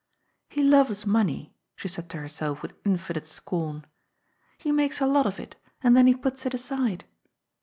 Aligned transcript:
"He 0.49 0.63
loves 0.63 1.05
money," 1.05 1.53
she 1.75 1.87
said 1.87 2.09
to 2.09 2.17
herself 2.17 2.63
with 2.63 2.73
infinite 2.83 3.27
scorn." 3.27 3.85
He 4.57 4.71
makes 4.71 4.99
a 4.99 5.05
lot 5.05 5.27
of 5.27 5.39
it, 5.39 5.57
and 5.83 5.95
then 5.95 6.07
he 6.07 6.15
puts 6.15 6.43
it 6.47 6.55
aside. 6.55 7.05